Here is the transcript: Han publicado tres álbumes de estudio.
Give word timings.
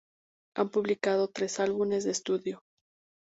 Han 0.55 0.71
publicado 0.71 1.27
tres 1.27 1.59
álbumes 1.59 2.03
de 2.05 2.09
estudio. 2.09 2.63